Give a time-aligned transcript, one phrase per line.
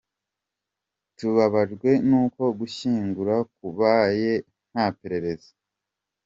[1.17, 4.31] Tubabajwe n’uko gushyingura kubaye
[4.71, 5.51] nta perereza”.